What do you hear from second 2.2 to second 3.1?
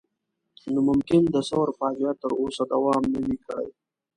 تر اوسه دوام